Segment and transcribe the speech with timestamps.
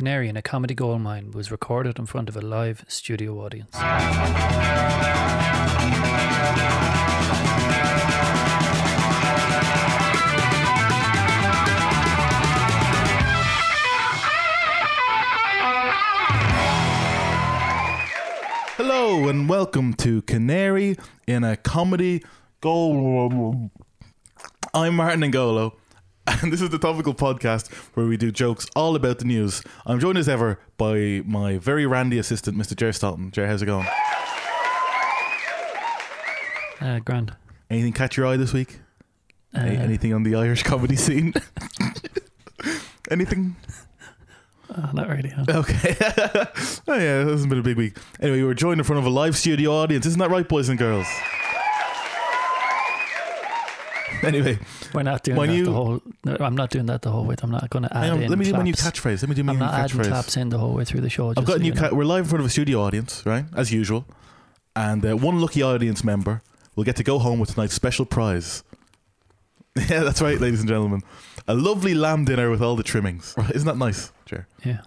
[0.00, 3.68] Canary in a Comedy Gold Mine was recorded in front of a live studio audience.
[18.78, 20.96] Hello and welcome to Canary
[21.26, 22.24] in a Comedy
[22.62, 23.70] Gold.
[24.72, 25.74] I'm Martin Angolo,
[26.42, 29.62] and this is the topical podcast where we do jokes all about the news.
[29.86, 32.76] I'm joined as ever by my very randy assistant, Mr.
[32.76, 33.30] Jer Stoughton.
[33.30, 33.86] Jer, how's it going?
[36.80, 37.34] Uh, grand.
[37.68, 38.80] Anything catch your eye this week?
[39.54, 41.34] Uh, Any- anything on the Irish comedy scene?
[43.10, 43.56] Anything?
[44.74, 45.30] uh, not really.
[45.30, 45.44] Huh?
[45.48, 45.96] Okay.
[46.00, 47.96] oh yeah, this has been a big week.
[48.20, 50.06] Anyway, we were joined in front of a live studio audience.
[50.06, 51.06] Isn't that right, boys and girls?
[54.26, 54.58] Anyway,
[54.92, 56.02] We're not doing that you- the whole.
[56.24, 57.36] No, I'm not doing that the whole way.
[57.42, 59.22] I'm not going to add in let me do my new catchphrase.
[59.22, 60.06] Let me do my I'm new not adding catchphrase.
[60.08, 61.30] claps in the whole way through the show.
[61.36, 61.94] I've got a new cat.
[61.94, 63.44] We're live in front of a studio audience, right?
[63.56, 64.04] As usual.
[64.76, 66.42] And uh, one lucky audience member
[66.76, 68.62] will get to go home with tonight's special prize.
[69.88, 71.02] yeah, that's right, ladies and gentlemen.
[71.48, 73.34] A lovely lamb dinner with all the trimmings.
[73.36, 74.46] Right, Isn't that nice, Jer?
[74.64, 74.82] Yeah.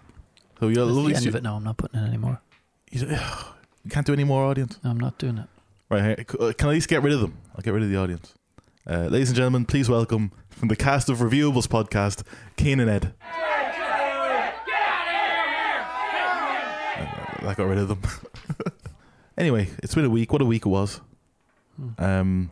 [0.59, 1.55] So you're That's lovely the end stu- of it now.
[1.55, 2.39] I'm not putting in any more.
[3.85, 4.79] You can't do any more audience.
[4.81, 5.47] No, I'm not doing it.
[5.89, 7.37] Right, uh, can I at least get rid of them?
[7.53, 8.33] I'll get rid of the audience.
[8.89, 12.23] Uh, ladies and gentlemen, please welcome from the cast of Reviewables podcast,
[12.57, 13.13] Keen and Ed.
[17.45, 18.01] I got rid of them.
[19.37, 20.31] anyway, it's been a week.
[20.31, 21.01] What a week it was.
[21.77, 22.03] Hmm.
[22.03, 22.51] Um,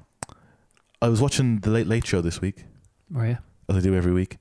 [1.02, 2.66] I was watching the Late Late Show this week,
[3.10, 3.38] Were you?
[3.70, 4.38] as I do every week.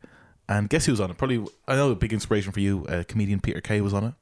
[0.49, 1.19] And guess who was on it?
[1.19, 2.85] Probably, I know a big inspiration for you.
[2.89, 4.15] Uh, comedian Peter Kay was on it.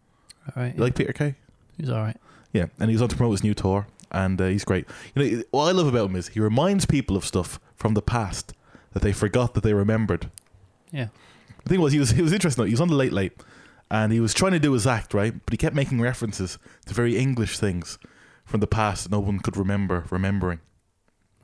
[0.54, 0.74] All right.
[0.74, 1.34] You like Peter Kay?
[1.78, 2.16] He's all right.
[2.52, 4.86] Yeah, and he was on to promote his new tour, and uh, he's great.
[5.14, 8.02] You know, what I love about him is he reminds people of stuff from the
[8.02, 8.52] past
[8.92, 10.30] that they forgot that they remembered.
[10.90, 11.08] Yeah.
[11.64, 12.62] The thing was, he was he was interesting.
[12.62, 12.66] Though.
[12.66, 13.32] He was on the Late Late,
[13.90, 16.94] and he was trying to do his act right, but he kept making references to
[16.94, 17.98] very English things
[18.44, 20.60] from the past that no one could remember remembering.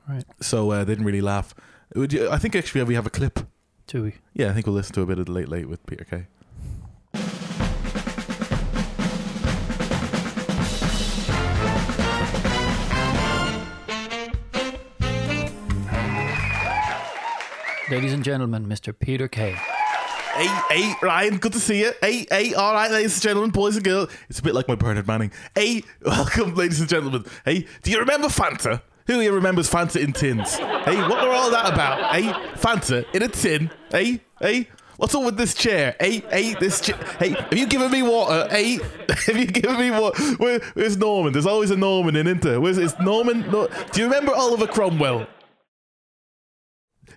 [0.07, 0.25] Right.
[0.41, 1.53] So uh, they didn't really laugh.
[1.95, 3.39] Would you, I think actually we have a clip.
[3.87, 4.15] Do we?
[4.33, 6.25] Yeah, I think we'll listen to a bit of the Late Late with Peter Kay.
[17.91, 18.97] Ladies and gentlemen, Mr.
[18.97, 19.51] Peter Kay.
[19.51, 21.91] Hey, hey, Ryan, good to see you.
[22.01, 24.09] Hey, hey, all right, ladies and gentlemen, boys and girls.
[24.27, 25.31] It's a bit like my Bernard Manning.
[25.53, 27.25] Hey, welcome, ladies and gentlemen.
[27.45, 28.81] Hey, do you remember Fanta?
[29.05, 30.55] Who here remembers Fanta in tins?
[30.55, 32.15] Hey, what were all that about?
[32.15, 32.23] Hey,
[32.55, 33.69] Fanta in a tin?
[33.91, 34.67] Hey, hey,
[34.97, 35.95] what's up with this chair?
[35.99, 36.97] Hey, hey, this chair.
[37.19, 38.47] Hey, have you given me water?
[38.49, 38.79] Hey,
[39.27, 40.23] have you given me water?
[40.37, 41.33] Where, where's Norman?
[41.33, 42.59] There's always a Norman in, isn't there?
[42.59, 43.41] Where's is Norman?
[43.51, 45.27] No, do you remember Oliver Cromwell?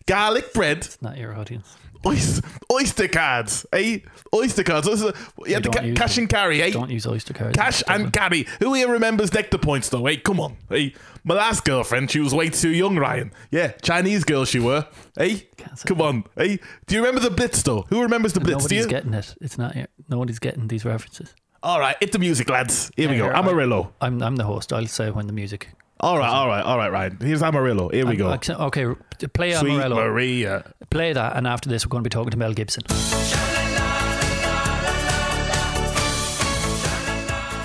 [0.09, 0.79] Garlic bread.
[0.79, 1.77] It's not your audience.
[2.07, 3.99] Oyster, oyster cards, eh?
[4.33, 4.89] Oyster cards.
[4.89, 5.13] Oyster,
[5.47, 6.23] you had don't ca- cash them.
[6.23, 6.71] and carry, eh?
[6.71, 7.57] Don't use Oyster cards.
[7.57, 8.47] Cash and carry.
[8.61, 10.07] Who here remembers nectar points though?
[10.07, 10.57] Hey, come on.
[10.69, 13.33] Hey, my last girlfriend, she was way too young, Ryan.
[13.51, 14.87] Yeah, Chinese girl she were.
[15.19, 16.23] Hey, say come on.
[16.37, 17.83] Hey, do you remember the Blitz though?
[17.89, 18.59] Who remembers the Blitz?
[18.63, 19.35] Nobody's getting it.
[19.41, 19.75] It's not.
[19.75, 21.35] your- Nobody's getting these references.
[21.65, 22.93] All right, hit the music, lads.
[22.97, 23.29] Here we go.
[23.29, 23.93] Amarillo.
[24.01, 24.23] I'm.
[24.23, 24.73] I'm the host.
[24.73, 25.71] I'll say when the music.
[26.01, 27.19] All right, all right, all right, Ryan.
[27.21, 27.89] Here's Amarillo.
[27.89, 28.29] Here we go.
[28.29, 28.87] I'm- Okay.
[29.33, 29.97] Play Sweet Amarillo.
[29.97, 30.73] Maria.
[30.91, 32.85] Play that, and after this, we're going to be talking to Mel Gibson.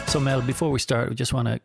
[0.07, 1.59] So, Mel, before we start, we just want to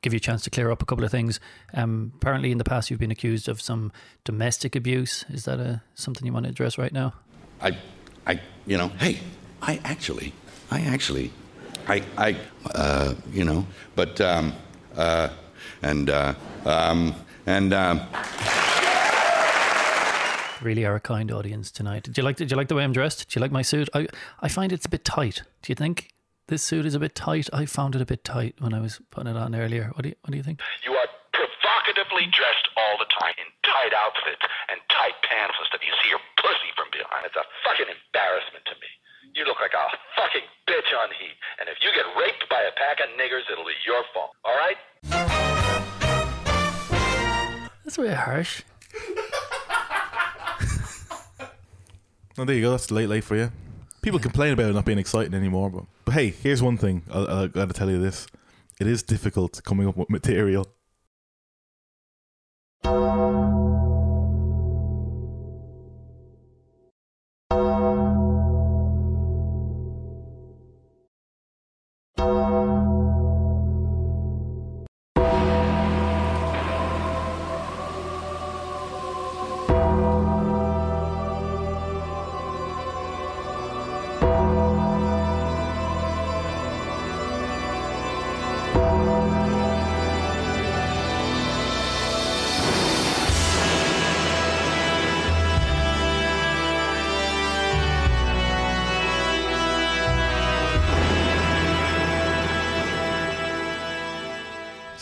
[0.00, 1.38] give you a chance to clear up a couple of things.
[1.74, 3.92] Um, apparently, in the past, you've been accused of some
[4.24, 5.24] domestic abuse.
[5.28, 7.14] Is that a, something you want to address right now?
[7.60, 7.76] I,
[8.26, 9.18] I, you know, hey,
[9.60, 10.32] I actually,
[10.70, 11.32] I actually,
[11.86, 12.36] I, I,
[12.74, 14.52] uh, you know, but, um,
[14.96, 15.28] uh,
[15.82, 16.34] and, uh,
[16.64, 17.14] um,
[17.46, 18.00] and, um,
[20.62, 22.04] Really are a kind audience tonight.
[22.04, 22.36] Did you like?
[22.36, 23.26] Did you like the way I'm dressed?
[23.26, 23.88] Do you like my suit?
[23.94, 24.06] I
[24.40, 25.42] I find it's a bit tight.
[25.58, 26.14] Do you think
[26.46, 27.50] this suit is a bit tight?
[27.52, 29.90] I found it a bit tight when I was putting it on earlier.
[29.98, 30.62] What do you What do you think?
[30.86, 35.82] You are provocatively dressed all the time in tight outfits and tight pants and stuff.
[35.82, 37.26] You see your pussy from behind.
[37.26, 38.90] It's a fucking embarrassment to me.
[39.34, 41.34] You look like a fucking bitch on heat.
[41.58, 44.30] And if you get raped by a pack of niggers, it'll be your fault.
[44.46, 44.78] All right?
[48.12, 48.62] Bit harsh.
[52.38, 52.70] Oh, there you go.
[52.70, 53.52] That's late, late for you.
[54.00, 57.02] People complain about it not being exciting anymore, but but hey, here's one thing.
[57.12, 58.26] I, I got to tell you this:
[58.80, 60.66] it is difficult coming up with material.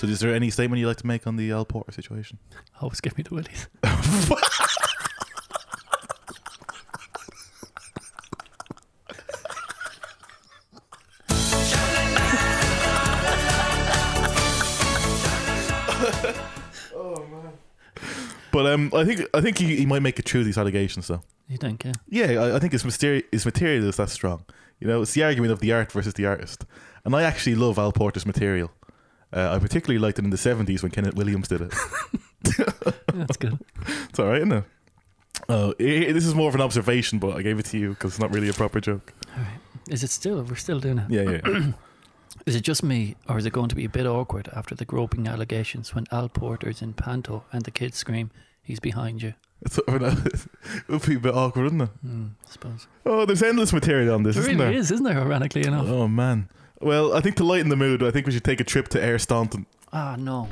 [0.00, 2.38] So, is there any statement you'd like to make on the Al Porter situation?
[2.80, 3.68] Always give me the willies.
[18.52, 21.22] But um, I think I think he, he might make it through these allegations, though.
[21.48, 21.92] You think, yeah?
[22.08, 24.44] Yeah, I, I think his mystery his material is that strong.
[24.80, 26.64] You know, it's the argument of the art versus the artist.
[27.04, 28.72] And I actually love Al Porter's material.
[29.32, 31.74] Uh, I particularly liked it in the seventies when Kenneth Williams did it.
[33.14, 33.58] That's good.
[34.08, 34.64] It's all right, isn't it?
[35.48, 37.90] Oh, i- i- this is more of an observation, but I gave it to you
[37.90, 39.12] because it's not really a proper joke.
[39.36, 39.60] All right.
[39.88, 40.42] Is it still?
[40.42, 41.10] We're still doing it.
[41.10, 41.40] Yeah, yeah.
[41.46, 41.72] yeah.
[42.46, 44.84] Is it just me, or is it going to be a bit awkward after the
[44.86, 48.30] groping allegations when Al Porter's in Panto and the kids scream,
[48.62, 49.34] "He's behind you"?
[49.62, 51.88] it's, it would be a bit awkward, wouldn't it?
[52.00, 52.86] Hmm, I suppose.
[53.04, 54.80] Oh, there's endless material on this, There isn't really there?
[54.80, 55.18] is, isn't there?
[55.20, 55.86] Ironically enough.
[55.88, 56.48] Oh man.
[56.80, 59.02] Well, I think to lighten the mood, I think we should take a trip to
[59.02, 59.66] Air Staunton.
[59.92, 60.48] Ah, no.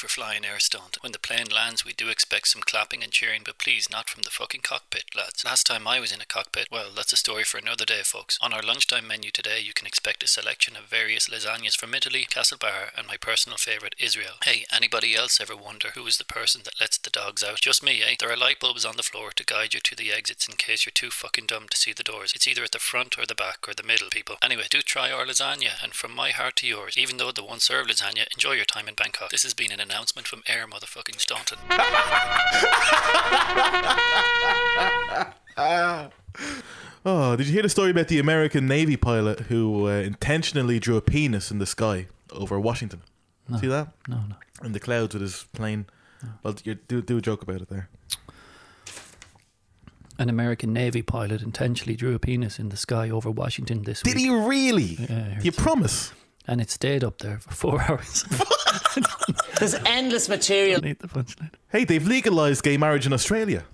[0.00, 1.00] For flying Air Staunton.
[1.02, 4.22] When the plane lands, we do expect some clapping and cheering, but please not from
[4.22, 5.44] the fucking cockpit, lads.
[5.44, 8.38] Last time I was in a cockpit, well, that's a story for another day, folks.
[8.40, 12.24] On our lunchtime menu today, you can expect a selection of various lasagnas from Italy,
[12.24, 14.36] Castlebar, and my personal favourite, Israel.
[14.42, 17.60] Hey, anybody else ever wonder who is the person that lets the dogs out?
[17.60, 18.14] Just me, eh?
[18.18, 20.86] There are light bulbs on the floor to guide you to the exits in case
[20.86, 22.32] you're too fucking dumb to see the doors.
[22.34, 24.36] It's either at the front or the back or the middle, people.
[24.40, 27.60] Anyway, do try our lasagna, and from my heart to yours, even though the one
[27.60, 29.28] served lasagna, enjoy your time in Bangkok.
[29.28, 31.58] This has been an announcement from Air Motherfucking Staunton.
[37.04, 40.96] Oh, did you hear the story about the American Navy pilot who uh, intentionally drew
[40.96, 43.00] a penis in the sky over Washington?
[43.48, 43.56] No.
[43.58, 43.88] See that?
[44.06, 44.36] No, no.
[44.64, 45.86] In the clouds with his plane.
[46.42, 47.88] Well, you do do a joke about it there.
[50.18, 54.14] An American Navy pilot intentionally drew a penis in the sky over Washington this week.
[54.14, 54.28] Did week.
[54.30, 54.96] he really?
[55.08, 55.62] Yeah, I heard you so.
[55.62, 56.12] promise?
[56.46, 58.24] And it stayed up there for four hours.
[59.58, 60.80] There's endless material.
[60.80, 61.50] Need the punchline.
[61.68, 63.64] Hey, they've legalized gay marriage in Australia.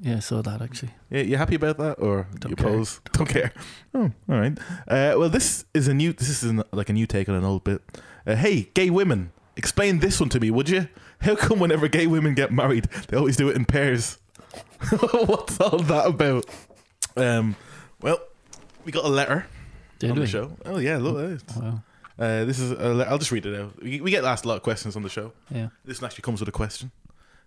[0.00, 0.90] Yeah, I saw that actually.
[1.10, 2.66] Yeah, you happy about that, or do Don't you care.
[2.68, 3.00] oppose?
[3.12, 3.52] Don't care.
[3.94, 4.58] Oh, all right.
[4.88, 6.12] Uh, well, this is a new.
[6.12, 7.80] This is an, like a new take on an old bit.
[8.26, 10.88] Uh, hey, gay women, explain this one to me, would you?
[11.20, 14.18] How come whenever gay women get married, they always do it in pairs?
[14.90, 16.46] What's all that about?
[17.16, 17.54] Um,
[18.02, 18.18] well,
[18.84, 19.46] we got a letter
[20.00, 20.22] Did on we?
[20.22, 20.56] the show.
[20.64, 21.18] Oh yeah, look.
[21.40, 21.82] it's- Wow.
[22.18, 22.72] Uh, this is.
[22.72, 23.82] Le- I'll just read it out.
[23.82, 25.32] We, we get asked a lot of questions on the show.
[25.50, 25.68] Yeah.
[25.84, 26.92] This one actually comes with a question.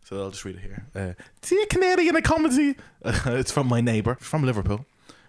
[0.03, 0.85] So I'll just read it here.
[0.95, 2.75] Uh, Dear Canary in a comedy.
[3.05, 4.85] it's from my neighbour, from Liverpool.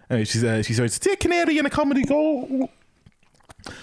[0.09, 2.69] Anyway, she's, uh, she says, Dear Canary in a comedy go.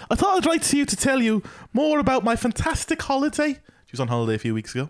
[0.09, 3.53] I thought I'd write to you to tell you more about my fantastic holiday.
[3.53, 4.89] She was on holiday a few weeks ago.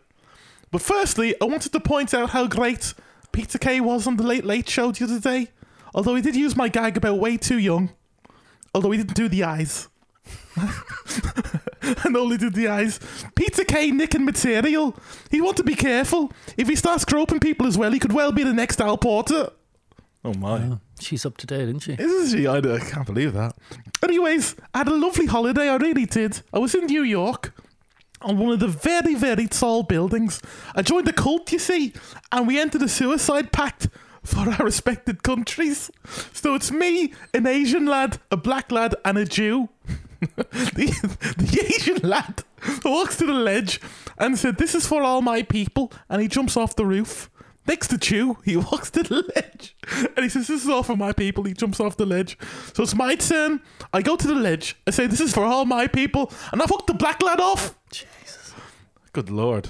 [0.72, 2.94] But firstly, I wanted to point out how great
[3.32, 5.50] Peter Kay was on the Late Late Show the other day.
[5.94, 7.90] Although he did use my gag about way too young.
[8.74, 9.88] Although he didn't do the eyes.
[12.04, 13.00] and only did the eyes.
[13.36, 14.96] Peter Kay nicking material.
[15.32, 16.32] He want to be careful.
[16.58, 19.52] If he starts groping people as well, he could well be the next Al Porter.
[20.24, 20.62] Oh my.
[20.62, 21.96] Oh, she's up to date, isn't she?
[21.98, 22.48] Isn't she?
[22.48, 23.56] I, I can't believe that.
[24.04, 25.70] Anyways, I had a lovely holiday.
[25.70, 26.42] I really did.
[26.54, 27.54] I was in New York
[28.22, 30.42] on one of the very, very tall buildings.
[30.76, 31.94] I joined a cult, you see,
[32.32, 33.88] and we entered a suicide pact
[34.24, 35.90] for our respected countries.
[36.34, 39.70] So it's me, an Asian lad, a black lad, and a Jew.
[40.36, 42.44] the, the Asian lad
[42.84, 43.80] walks to the ledge
[44.18, 45.92] and said, This is for all my people.
[46.10, 47.30] And he jumps off the roof.
[47.68, 49.76] Next to Chew, he walks to the ledge
[50.16, 51.44] and he says, This is all for my people.
[51.44, 52.38] He jumps off the ledge.
[52.74, 53.62] So it's my turn.
[53.94, 54.76] I go to the ledge.
[54.88, 56.32] I say, This is for all my people.
[56.52, 57.78] And I fuck the black lad off.
[57.92, 58.54] Jesus.
[59.14, 59.70] Good lord.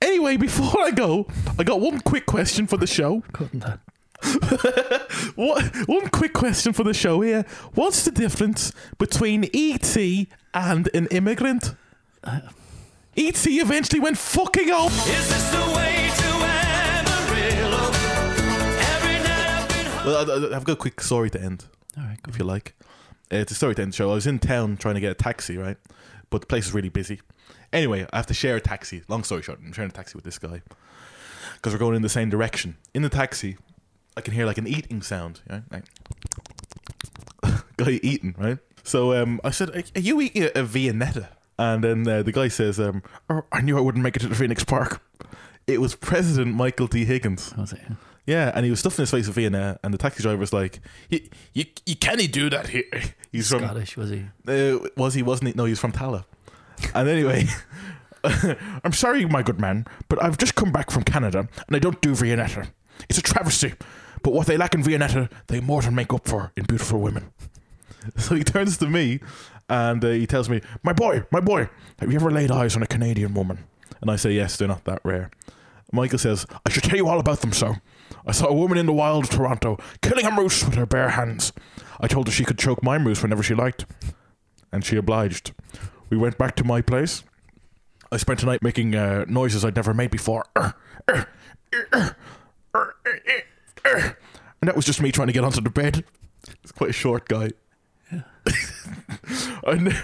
[0.00, 1.26] Anyway, before I go,
[1.58, 3.22] I got one quick question for the show.
[3.32, 3.80] Couldn't that?
[5.36, 7.44] What, one quick question for the show here.
[7.74, 10.28] What's the difference between E.T.
[10.52, 11.74] and an immigrant?
[13.16, 13.58] E.T.
[13.60, 14.92] eventually went fucking home.
[14.92, 17.90] Is this the way to Amarillo?
[18.78, 21.64] Every night I've been Well, I- I- I've got a quick story to end,
[21.96, 22.74] All right, go if you like.
[23.32, 24.10] Uh, it's a story to end show.
[24.10, 25.78] I was in town trying to get a taxi, right?
[26.30, 27.20] But the place is really busy.
[27.72, 29.02] Anyway, I have to share a taxi.
[29.08, 30.62] Long story short, I'm sharing a taxi with this guy
[31.56, 32.76] because we're going in the same direction.
[32.94, 33.56] In the taxi,
[34.16, 35.40] I can hear like an eating sound.
[35.48, 35.62] Right?
[35.70, 35.84] Like,
[37.76, 38.58] guy eating, right?
[38.82, 41.28] So um, I said, "Are you eating a, a Viennetta?"
[41.58, 44.28] And then uh, the guy says, um, "Oh, "I knew I wouldn't make it to
[44.28, 45.02] the Phoenix Park."
[45.66, 47.04] It was President Michael D.
[47.04, 47.54] Higgins.
[47.56, 47.80] Was it?
[48.26, 50.80] Yeah, and he was stuffing his face with Vienna, and the taxi driver was like,
[51.10, 51.20] "You,
[51.52, 52.84] you, you can't do that here."
[53.32, 54.26] He's from Scottish, was he?
[54.46, 55.22] uh, was he?
[55.22, 55.54] Wasn't he?
[55.54, 56.24] No, he's from Tala.
[56.94, 57.46] And anyway,
[58.84, 62.00] I'm sorry, my good man, but I've just come back from Canada, and I don't
[62.00, 62.68] do Viennetta.
[63.08, 63.74] It's a travesty.
[64.24, 67.30] But what they lack in Viennetta, they more than make up for in beautiful women.
[68.16, 69.20] So he turns to me
[69.68, 72.82] and uh, he tells me, My boy, my boy, have you ever laid eyes on
[72.82, 73.60] a Canadian woman?
[74.00, 75.30] And I say, Yes, they're not that rare.
[75.92, 77.76] Michael says, I should tell you all about them, so.
[78.26, 81.10] I saw a woman in the wild of Toronto killing a moose with her bare
[81.10, 81.52] hands.
[82.00, 83.86] I told her she could choke my moose whenever she liked.
[84.72, 85.52] And she obliged.
[86.10, 87.22] We went back to my place.
[88.10, 90.44] I spent a night making uh, noises I'd never made before.
[94.60, 96.04] And that was just me trying to get onto the bed.
[96.62, 97.50] It's quite a short guy.
[99.66, 99.94] And,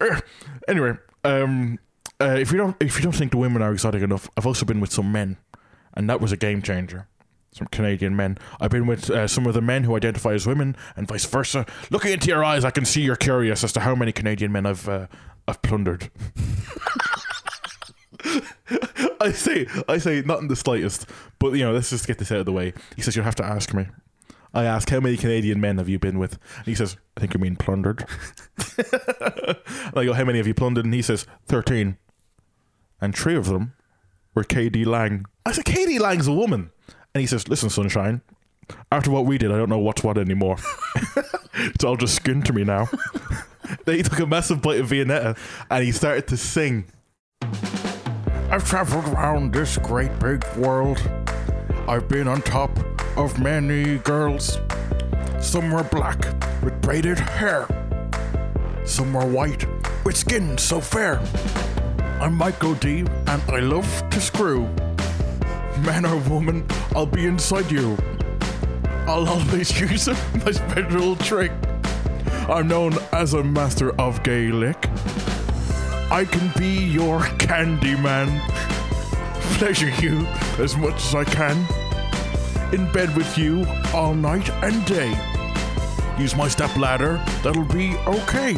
[0.00, 0.20] uh,
[0.66, 1.78] anyway, um,
[2.20, 4.64] uh, if you don't if you don't think the women are exotic enough, I've also
[4.64, 5.36] been with some men,
[5.94, 7.08] and that was a game changer.
[7.52, 8.38] Some Canadian men.
[8.60, 11.66] I've been with uh, some of the men who identify as women, and vice versa.
[11.90, 14.66] Looking into your eyes, I can see you're curious as to how many Canadian men
[14.66, 15.06] I've uh,
[15.46, 16.10] I've plundered.
[19.20, 21.08] I say, I say, not in the slightest,
[21.38, 22.72] but you know, let's just get this out of the way.
[22.96, 23.86] He says you'll have to ask me.
[24.54, 26.38] I ask, how many Canadian men have you been with?
[26.56, 28.04] And he says, I think you mean plundered.
[28.78, 30.86] I go, how many have you plundered?
[30.86, 31.98] And he says, 13.
[33.00, 33.74] And three of them
[34.34, 35.26] were KD Lang.
[35.44, 36.70] I said, KD Lang's a woman.
[37.14, 38.22] And he says, listen, sunshine,
[38.90, 40.56] after what we did, I don't know what's what anymore.
[41.54, 42.88] it's all just skin to me now.
[43.84, 45.36] then he took a massive bite of Viennetta
[45.70, 46.86] and he started to sing.
[48.50, 50.98] I've traveled around this great big world.
[51.86, 52.70] I've been on top
[53.18, 54.58] of many girls.
[55.38, 56.18] Some were black
[56.62, 57.66] with braided hair.
[58.86, 59.66] Some were white
[60.02, 61.20] with skin so fair.
[62.22, 64.62] I'm Michael D, and I love to screw.
[65.84, 67.98] Man or woman, I'll be inside you.
[69.06, 71.52] I'll always use my special trick.
[72.48, 74.88] I'm known as a master of Gaelic.
[76.10, 78.40] I can be your candy man.
[79.58, 80.26] Pleasure you
[80.58, 81.54] as much as I can.
[82.72, 85.14] In bed with you all night and day.
[86.18, 88.54] Use my step ladder, that'll be okay.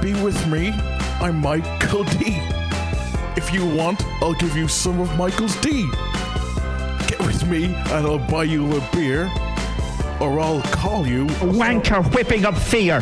[0.00, 0.70] Be with me,
[1.20, 2.38] I'm Michael D.
[3.36, 5.90] If you want, I'll give you some of Michael's D.
[7.08, 9.24] Get with me and I'll buy you a beer.
[10.20, 13.00] Or I'll call you A Wanker whipping up fear.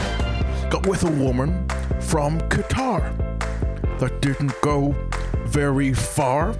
[0.70, 1.68] got with a woman
[2.00, 3.25] from Qatar
[3.98, 4.94] that didn't go
[5.44, 6.54] very far.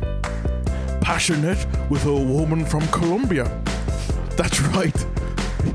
[1.01, 3.45] Passionate with a woman from Colombia.
[4.37, 5.07] That's right,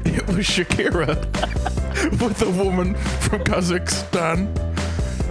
[0.05, 1.15] it was Shakira
[2.21, 4.49] with a woman from Kazakhstan.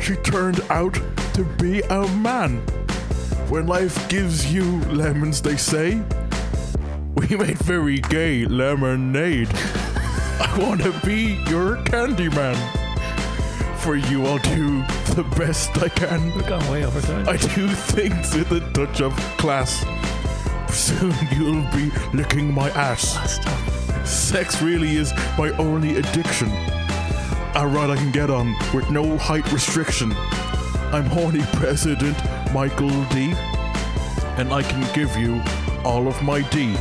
[0.01, 0.95] She turned out
[1.35, 2.59] to be a man.
[3.49, 6.01] When life gives you lemons, they say,
[7.17, 9.49] we made very gay lemonade.
[9.55, 12.57] I wanna be your candy man.
[13.79, 14.85] For you, I'll do
[15.15, 16.35] the best I can.
[16.35, 17.29] We're going way over time.
[17.29, 19.85] I do things with a touch of class.
[20.73, 23.41] Soon you'll be licking my ass.
[24.09, 26.49] Sex really is my only addiction.
[27.55, 30.13] A ride I can get on with no height restriction.
[30.93, 32.17] I'm horny President
[32.53, 33.33] Michael D.
[34.37, 35.43] And I can give you
[35.85, 36.77] all of my D.